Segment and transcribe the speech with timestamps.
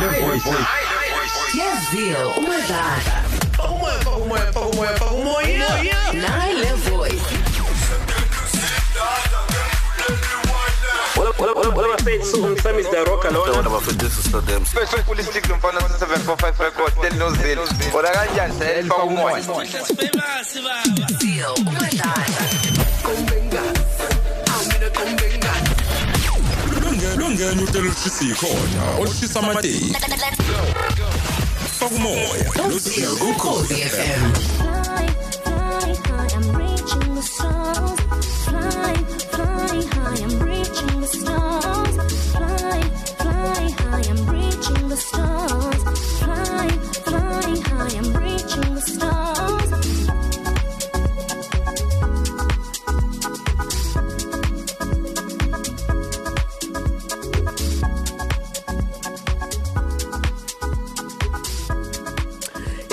[0.00, 0.50] Le voice.
[1.54, 3.14] Yazio umadlala
[3.70, 5.68] Umoya, umoya, umoya, umoya.
[6.12, 7.22] nayi le voice
[11.16, 13.68] What about Fate Song Sam is the rocker Don't lona?
[13.68, 14.62] about for this is for them.
[14.74, 17.58] Bese politic lo mfana 745 record tell no zil.
[17.94, 18.84] Ora kanjani
[27.34, 29.96] longena utela ushisa ikhona olishisa amateki.
[31.78, 34.63] Fakumoya Yazio ukhozi FM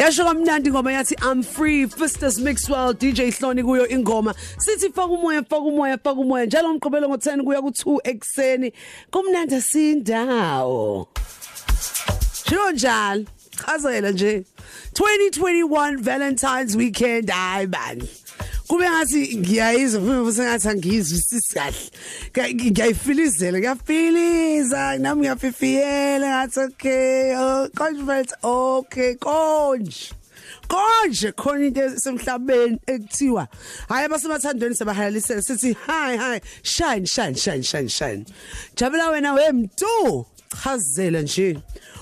[0.02, 4.34] yasho kamnandi ngoma yathi i'm free Festus Mixwell DJ Hloni kuyo ingoma.
[4.58, 6.46] Sithi faka umoya faka umoya faka umoya.
[6.46, 8.74] Njalo umqobelo ngo10 kuya ku2 ekseni
[9.12, 11.08] kumnandi sindawo.
[12.46, 13.26] Shilo njalo
[13.66, 14.44] chazela nje.
[14.94, 18.10] 2021 Valentine's weekend hayi bani.
[18.72, 22.56] Kube ngathi ngiyayizwa futhi sengathi angizwisisi kahle.
[22.56, 30.14] Ngiyayifilizela ngiyafiliza nami ngiyafifiyela ngathi okay oh conference okay konje.
[30.68, 33.48] Konje khona into esemhlabeni ekuthiwa
[33.90, 38.26] hayi abasemathandweni sabahalalisela sithi hi hi shine shine shine shine shine.
[38.76, 40.26] Jabula wena wemntu
[40.64, 41.58] chazela nje.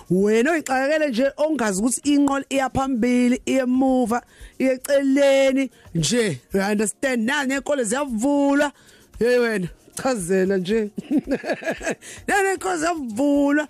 [0.10, 4.22] Wena oyixakekele nje ongazi ukuthi inqola iyaphambili iyemuva
[4.60, 6.40] iyeceleni nje.
[6.54, 7.54] You understand nani?
[7.54, 8.72] Enkolo ziyavulwa.
[9.20, 9.68] Hey wena
[10.04, 10.90] chazela nje.
[12.28, 13.68] Nani enkolo ziyavulwa?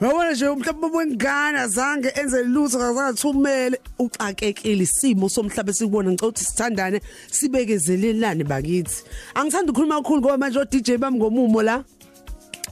[0.00, 6.44] Yabona nje mhlawumbe wengane azange enze lutho akazange thumele uxakekile isimo somhlaba sikubona ngicela ukuthi
[6.44, 7.00] sithandane
[7.30, 9.04] sibekezelelane bakithi.
[9.34, 11.84] Angithanda ukukhuluma kakhulu ngoba manje o DJ bami ngomumo la.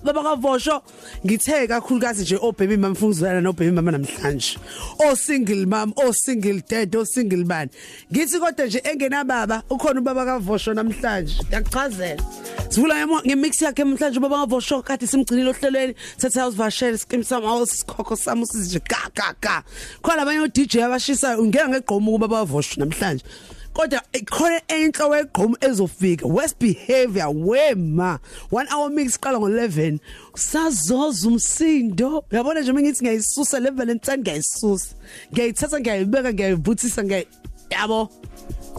[0.05, 0.83] Baba kavosho
[1.25, 4.59] ngithe kakhulukazi nje o baby mama mfunguzana no baby mama namhlanje.
[4.99, 7.69] O single mom o single dad o single man.
[8.13, 11.35] Ngithi kodwa nje engena baba ukhona ubaba kavosho namhlanje.
[11.49, 12.23] Ngiyakuchazela.
[12.69, 15.95] Sivula ngemix yakhe namhlanje ubaba kavosho kade simgcinile ohlelweni.
[16.17, 19.63] Sethe awusivashele skim sama awusikhokho sami usizije ga ga ga.
[20.03, 23.25] Khona abanye o DJ abashisa ungena ngegqomo kubaba kavosho namhlanje.
[23.75, 28.19] Kodwa ikhona enhlo wegqomo ezofika west behavior wema.
[28.53, 29.99] 1 hour mix qala ngo11
[30.35, 32.25] sazoza umsindo.
[32.33, 34.95] Uyabona nje mengithi ngiyayisusa le valentine ngiyayisusa.
[35.33, 37.25] Ngiyayithatha ngiyayibeka ngiyayivuthisa ngiy
[37.71, 38.09] yabo.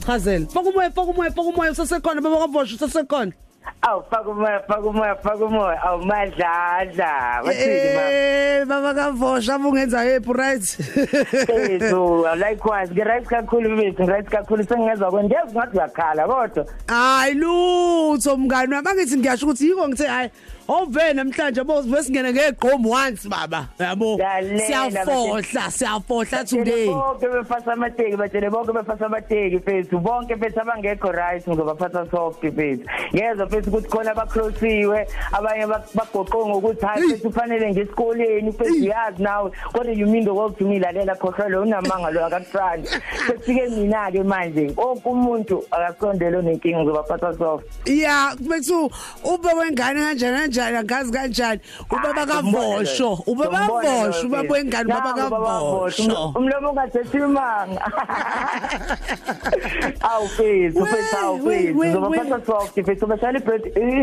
[0.06, 0.46] Chazela.
[0.48, 3.34] Faka umoya faka umoya faka umoya usasekhona baba kavosho usasekhona
[3.84, 5.78] Aw faka umoya faka umoya faka umoya.
[5.84, 7.42] Aw madladla.
[7.46, 10.66] Bathini mama eh baba kavosho abungenza yephi right?
[11.50, 14.64] Ethu likewise ngiright kakhulu bethu ngiright kakhulu.
[14.64, 16.66] Sengezwa kwendezo ngathi uyakhala kodwa.
[16.88, 18.90] Hayi lutho mngani wami.
[18.90, 20.30] Angithi ngiyasho ukuthi yiko ngithe hayi
[20.68, 23.68] ove namhlanje bozive singena ngegqomo once baba.
[23.80, 26.88] Yabo Lalela, siyafohla siyafohla today.
[26.88, 30.00] bonke befasa amateki batshele bonke befasa amateki fethu.
[30.00, 32.86] Bonke fethu abangekho right ngizobaphatha soft fethu.
[33.14, 39.24] Ngezwa fethu ukuthi khona abaclosiwe abanye bak- bagoqwe ngokuthi hayi fethu kufanele ngesikoleni fethu yazi
[39.24, 39.52] nawe.
[39.74, 42.90] Kodwa you mean the world to me lalela khohlelo unamanga lo akakuthandi.
[43.28, 48.90] Sekufike mina ke manje onke umuntu akasondele onenkinga ngizobaphatha soft ya bekuthu
[49.24, 50.78] ube wengane kanjani kanjani?
[50.78, 51.60] Angazi kanjani?
[51.90, 57.82] Ubaba kavosho ubaba kavosho ubaba wengane ubaba kavosho umlomo ungathethi imanga.
[60.02, 62.46] Awu fethu We, fethu awu we, fethu we, ngizobaphatha we.
[62.46, 63.38] soft fethu bashaya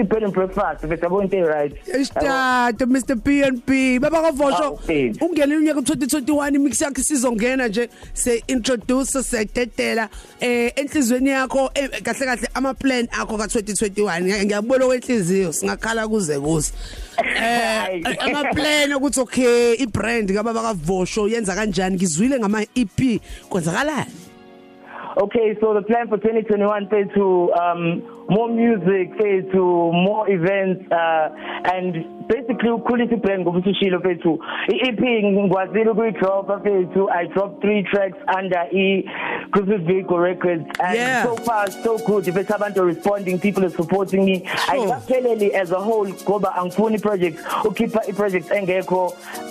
[0.00, 4.78] i-bed and breakfast yabo into right Isitate Mr PNP baba kavosho
[5.20, 10.08] ungena unyaka 2021 imix yakhe sizongena nje se introduce setetela
[10.40, 16.38] eh enhlizweni yakho eh, kahle kahle ama plan akho ka 2021 ngiyabona kwenhliziyo singakhala kuze
[16.42, 16.72] kuze
[17.36, 21.96] eh ama plan ukuthi okay i brand kababa kavosho yenza kanjani?
[21.96, 24.22] Ngizwile ngama EP kwenzakalani?
[25.16, 28.00] Okay, so the plan for 2021 is to um,
[28.30, 31.28] more music, say to more events, uh,
[31.68, 34.32] and basically ukhulisa brand ngoba ushilo fethu
[34.74, 38.86] i-EP ngikwazile ukuyidrop fethu I dropped three tracks under e
[39.52, 40.64] Cruises Vehicle Records.
[40.80, 41.24] And Yeah.
[41.24, 42.24] so far so good.
[42.24, 44.36] Fethu abantu are responding people are supporting me.
[44.44, 44.74] Sure.
[44.74, 47.36] ayikapheleli as a whole ngoba angifuni project
[47.70, 49.02] ukhipha i-project engekho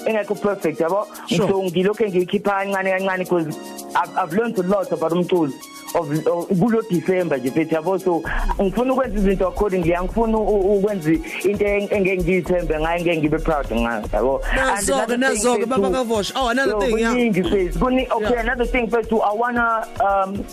[0.07, 1.01] engekho perfect yabo?
[1.27, 1.47] Sure.
[1.47, 3.47] so ngilokho ngiyikhipha kancane kancane because
[3.95, 5.51] I've, I've learned a lot about umculo.
[5.95, 8.23] Kulo December nje mfethu yabo so
[8.61, 14.03] ngifuna ukwenza izinto accordingly angifuni ukwenza into eng- engeke ngiyithembe ngayo ngeke ngibe proud ngayo
[14.13, 14.41] yabo.
[14.51, 16.33] And Nazo-ke, another thing, nazo-ke, Baba Kavosha.
[16.35, 17.11] Oh, another thing, yeah.
[17.13, 20.43] kuningi mfethu kuni okay another thing mfethu I wanna um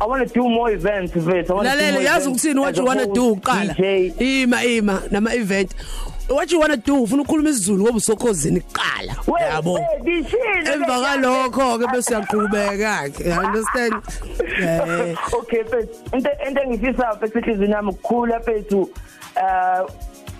[0.00, 2.84] I want to do more events mfethu I wanna do lalela yazi ukuthini what you
[2.84, 3.74] wanna host, do uqala
[4.18, 5.70] ima ima nama event
[6.28, 7.02] what you wanna do?
[7.02, 9.16] Ufuna ukukhuluma isiZulu ngoba usokhozini kuqala.
[9.40, 9.78] Yabo.
[10.72, 13.94] emva kalokho ke bese uyaqhubeka ke understand.
[14.60, 18.82] Eh okay mfethu into into engifisa mfethu ihlizini yami ukukhula mfethu
[19.36, 19.86] uh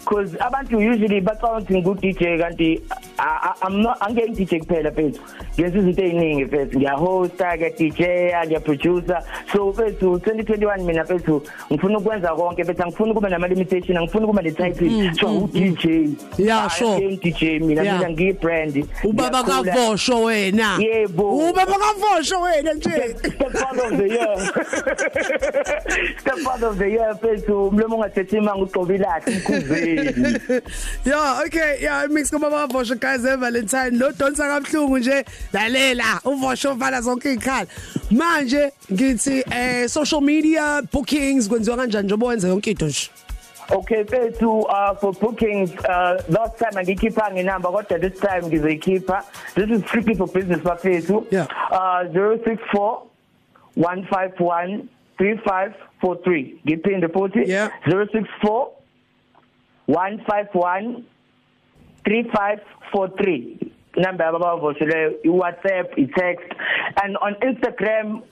[0.09, 2.81] because abantu usually bacount ngu DJ kanti
[3.19, 5.21] I'm not angeke DJ kuphela mfethu
[5.59, 8.01] ngenza izinto eziningi mfethu ngiyahosta ngiya DJ
[8.47, 9.23] ngiya producer.
[9.53, 11.43] So mfethu 2021 mina mfethu
[11.73, 15.87] ngifuna ukwenza konke mfethu angifuni kube nama limitation angifuni kube le title so u DJ
[16.39, 17.17] Yeah, sure.
[17.17, 18.89] DJ mina mina ngiyi brand.
[19.05, 20.79] Ubaba kavosho wena.
[20.79, 21.51] Yebo.
[21.51, 22.91] ubaba kavosho wena nje.
[23.19, 24.37] Stepfather of the year.
[26.21, 30.61] Stepfather of the year mfethu umlomo ungathethi imanga ugcoba ilahle emkhuzeni
[31.07, 32.97] yeah okay yeah mix kubaba kavosho.
[33.09, 37.67] Guys Valentine lo donsa kabuhlungu nje lalela uvosho vala zonke ikhala
[38.11, 43.11] manje ngithi eh social media bookings kwenziwa kanjani njengoba wenza yonke into nje?
[43.71, 49.23] Okay mfethu uh, for bookings uh, last time angikhipha nginamba kodwa this time ngizoyikhipha.
[49.55, 51.47] This is strictly for business bafethu Yeah.
[51.71, 53.03] uh, 064
[53.77, 54.89] 151
[55.19, 57.71] 3543 ngiphinde futhi Yeah.
[57.87, 58.67] 064
[59.89, 61.03] 151
[62.09, 63.57] 3543
[63.97, 66.53] number yababavosho leyo iWhatsApp iText
[67.05, 68.23] and on Instagram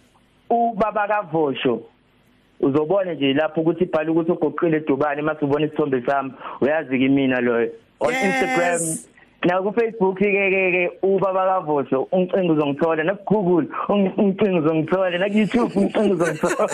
[0.51, 1.83] ubaba kavosho.
[2.61, 6.33] Uzobona nje lapho ukuthi ibhala ukuthi ugoqile edubane mase ubona isithombe sami.
[6.61, 7.71] Uyazi ke mina loyo.
[8.01, 8.25] On Yes.
[8.25, 8.81] Instagram
[9.47, 13.05] na ku Facebook ke ke ke ubaba kavosho uncingo uzongithola.
[13.05, 15.19] Na ku Google un- uncingo uzongithola.
[15.19, 16.67] Na ku YouTube uncingo uzongithola.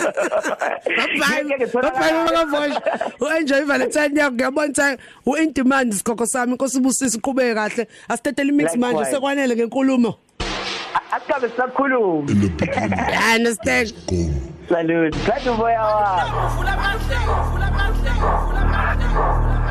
[0.85, 2.81] Bye Ngeke bye ngitholakala- baba kavosho
[3.21, 7.87] uenjoy Valentine yakho ngiyabona ukuthi uindemand isikhokho sami inkosi ubusisi uqhubeke kahle.
[8.09, 9.11] Asitetele imix manje Likewise.
[9.11, 10.15] sekwanele ngenkulumo
[11.11, 12.31] akabe sakhuluma
[13.29, 13.93] I understand.
[14.69, 15.17] Salute.
[15.25, 16.23] Kanti umoya wa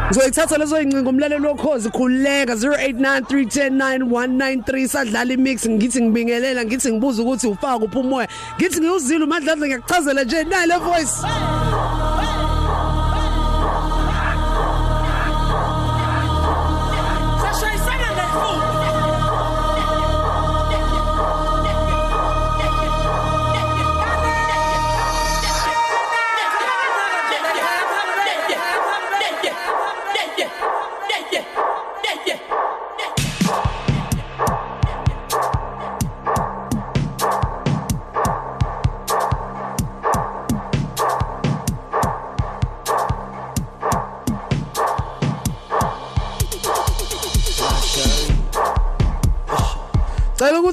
[0.07, 5.69] Ngizoyithatha lezo incingo umlaleli wokhozi khuleka 0893109193 sadlala imix.
[5.69, 8.29] Ngithi ngibingelela ngithi ngibuza ukuthi ufaka kuphi umoya.
[8.57, 10.45] Ngithi ngiyuzile umadladla ngiyakuchazela nje.
[10.45, 11.27] Nayi le voice.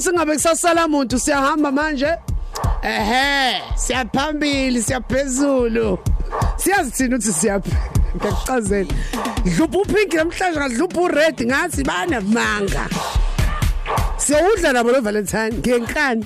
[0.09, 2.17] Cela ukuthi ngabe kusasala umuntu siyahamba manje.
[2.83, 6.00] Ehe siyaphambili siyaphezulu.
[6.57, 7.71] Siyazi thina ukuthi siyaphi
[8.15, 8.94] ngiyakuchazela
[9.45, 12.89] dlupha upink namhlanje ngadlupha ured ngathi banamanga
[14.17, 16.25] siyawudla nabo lo Valentine ngenkani.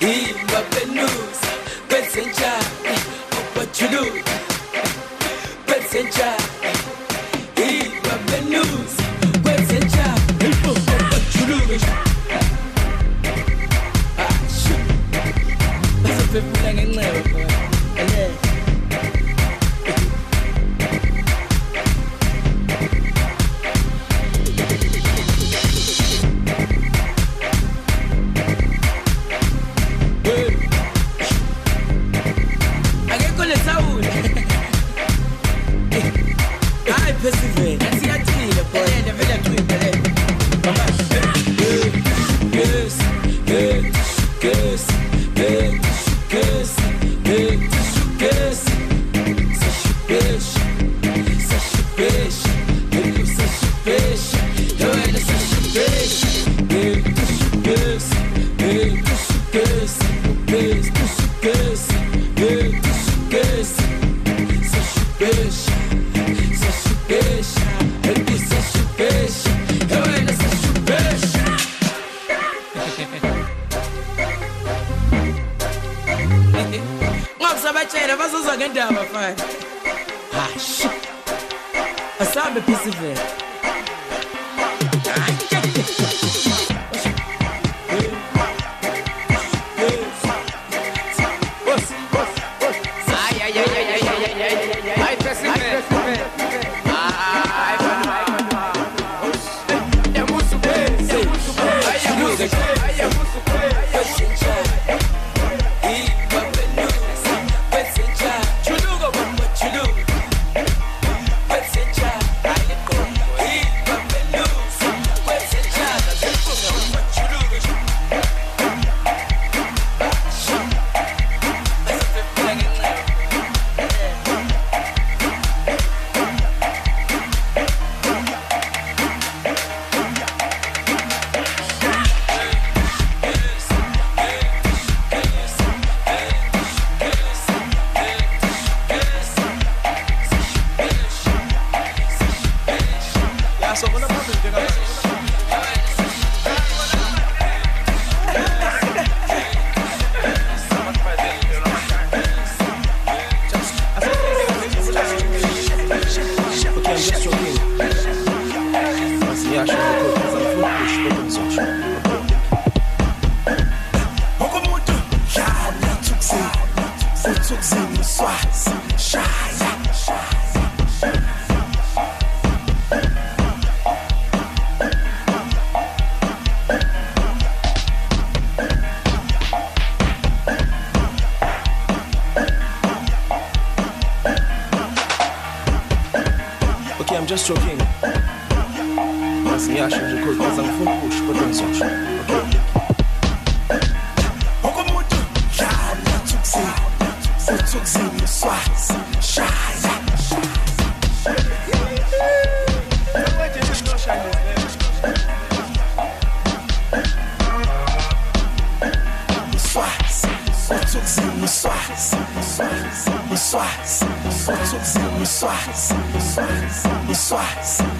[0.00, 0.45] Yini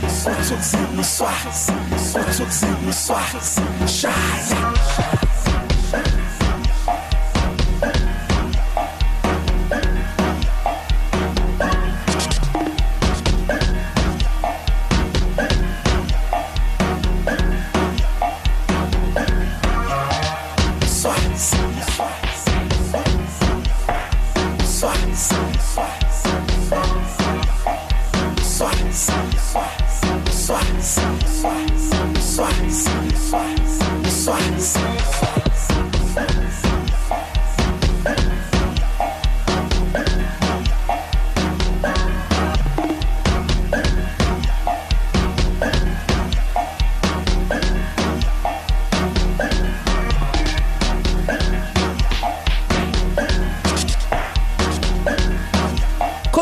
[0.04, 1.72] uswazi uthukuzi uswazi
[2.16, 4.16] uthukuzi uswazi shaya
[4.48, 5.25] Swazi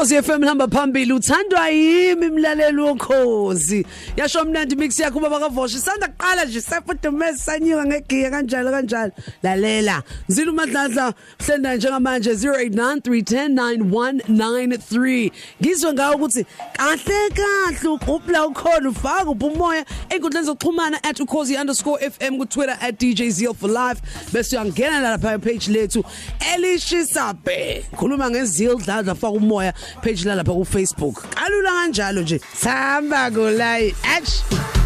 [0.05, 1.13] Khosi FM hamba phambili.
[1.13, 3.87] Uthandwa yimi imlaleli wokhozi?
[4.17, 9.13] Yasho mnandi mix yakho baba kavoshi sanda kuqala nje sefudumezi sanyika ngegiya kanjalo kanjalo.
[9.43, 10.03] Lalela.
[10.29, 11.15] Zila umadladla
[11.47, 15.31] hlenda njengamanje 0893109193
[15.63, 23.55] ngizwe ngawo ukuthi kahle kahle uqhubla ukhona ufaka ubumoya enkundleni zokuxhumana @ukhozi_fm ku Twitter @djzio
[23.55, 24.03] for life.
[24.33, 26.05] Bese uyangena lapha page lethu
[26.55, 29.73] elishisa be khuluma ngezil dladla faka umoya.
[30.03, 31.23] Page la lapha ku Facebook.
[31.35, 32.41] Kalula kanjalo nje.
[32.55, 34.84] Samba kulay ach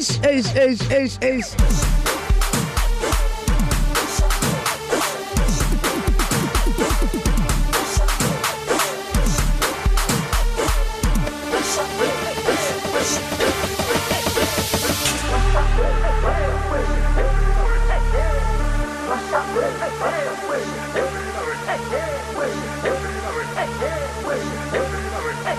[0.00, 1.56] eis, eis, eis, eis, eis.
[25.42, 25.56] Hey,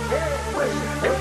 [1.01, 1.20] hey,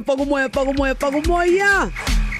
[0.00, 1.90] umoya faka umoya faka umoya faka umoya faka umoya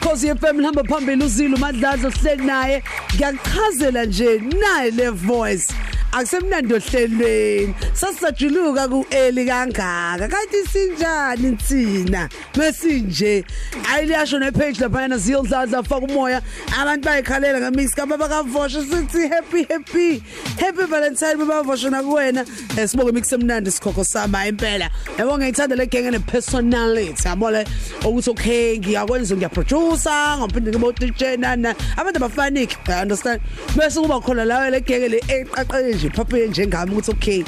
[0.03, 2.83] Khosi FM lihamba phambili uzilo madladla ohleli naye.
[3.15, 5.73] Ngiyakuchazela nje naye le voice.
[6.13, 7.75] Akusemnandi ohlelweni.
[8.03, 10.29] Sasajuluka kueli kangaka.
[10.29, 12.29] Kanti sinjani thina?
[12.57, 13.45] Mesinje
[13.93, 16.43] ayiliyasho nepage lapha yana ziyodladla faka umoya.
[16.81, 20.23] Abantu bayikhalela ngamix kababa kavosha sithi happy happy.
[20.59, 22.41] Happy valentine baba vosha nakuwena.
[22.77, 24.91] Eh, sibonge mix emnandi sikhokho sama impela.
[25.19, 27.65] Yabo ngiyithanda le genge ne personality yabona
[28.05, 33.41] ukuthi okay ngiyakwenza ngiyaproducer ngophinde ngibo DJ nana abantu abafaniki i understand.
[33.77, 37.45] Bese kuba khona lawe le genge le eqaqele nje phaphe njengami ukuthi okay.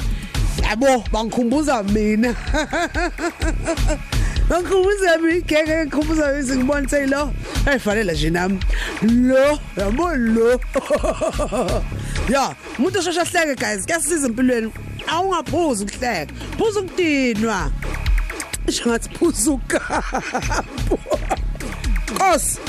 [0.63, 2.35] Yabo bangikhumbuza mina.
[4.49, 7.33] Bangikhumbuza mina igenge ngikhumbuza ukuthi ngibone say lo?
[7.65, 8.59] Efanele nje nami.
[9.01, 10.59] Lo yabo lo.
[12.29, 13.85] Ya umuntu oshosha hleke guys.
[13.85, 14.71] Kuyasiza empilweni.
[15.07, 16.33] Awungaphuza ukuhleka.
[16.57, 17.71] Phuza ukudinwa.
[18.71, 20.97] Shangathi phuza ukampo
[22.17, 22.59] Kos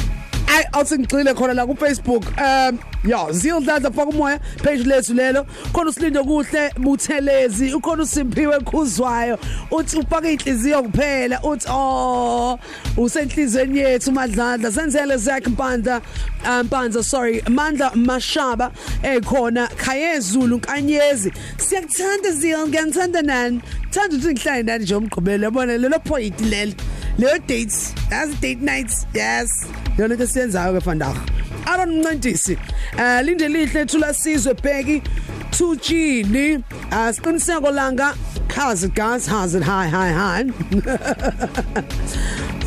[0.48, 5.46] ay awuthi ngigcile khona la ku Facebook um ya ziyodladla faka umoya page lethu lelo.
[5.72, 9.38] Khona usilinde kuhle buthelezi ukhona usimpiwe khuzwayo
[9.70, 12.58] uthi ufaka inhliziyo kuphela uthi oh
[12.96, 14.72] usenhlizweni yethu madladla.
[14.72, 16.00] Senzele zakhe mpandla
[16.64, 23.60] mpanza sorry mandla mashaba ekhona khayezulu nkanyezi siyakuthanda ziyo ngiyangithanda nani?
[23.90, 26.72] Thanda ukuthi ngihlale nani nje umgqibelo yabona lelo point lelo.
[27.18, 29.66] Leyo dates as date nights yes.
[29.98, 31.16] Yona into siyenzayo ke vandag
[31.66, 32.58] Aaron Mncantisi
[32.98, 35.02] eh linde lihle thula sizwe bheki
[35.56, 36.62] Thutshini.
[36.90, 38.14] Asiqiniseko langa
[38.52, 39.26] Hazard guys?
[39.26, 40.42] Hazard hi hi hi.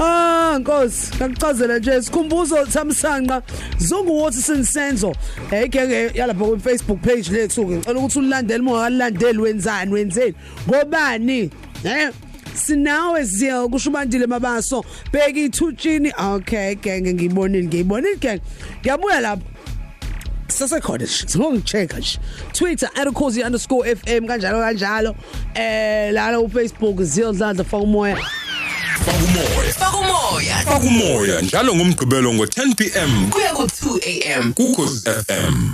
[0.02, 3.42] Ah Nkosi ngakuchazela nje sikhumbuzo Thamsanqa.
[3.78, 5.15] Zonguwothi sinsenzo
[5.52, 10.36] egenge yalapha ku Facebook page lethu ngicela ukuthi ulandele uma ungakalandeli wenzani wenzeni.
[10.68, 11.52] Ngobani?
[11.84, 12.12] Eh?
[12.60, 18.41] Sinawe ziya kusho ubandile mabaso bheki ithutshini okay genge ngiyibonile ngiyibonile genge
[18.82, 19.43] ngiyabuya lapho
[20.48, 22.19] sasekhona singongichecka nje
[22.54, 25.15] Twitter @cozy_fm kanjalo kanjalo
[25.56, 28.17] eh lana uFacebook ziyodladla faka umoya
[29.06, 29.74] Faka umoya.
[29.74, 30.56] Faka umoya.
[30.65, 34.54] Faka umoya njalo ngomgqibelo ngo10 pm Kuya ku 2 am.
[34.54, 35.74] kukhosi FM.